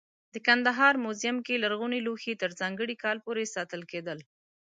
د 0.33 0.35
کندهار 0.47 0.93
موزیم 1.03 1.37
لرغوني 1.63 1.99
لوښي 2.07 2.33
تر 2.41 2.51
ځانګړي 2.59 2.95
کال 3.03 3.17
پورې 3.25 3.43
ساتل 3.55 3.81
کېدل. 3.91 4.19